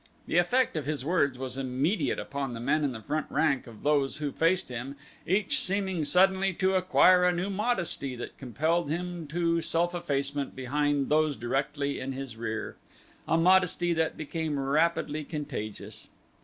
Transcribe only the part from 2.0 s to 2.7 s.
upon the